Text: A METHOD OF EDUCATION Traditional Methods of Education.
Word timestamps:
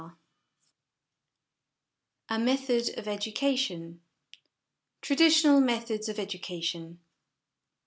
A 2.27 2.39
METHOD 2.39 2.97
OF 2.97 3.07
EDUCATION 3.07 4.01
Traditional 5.03 5.61
Methods 5.61 6.09
of 6.09 6.17
Education. 6.17 6.99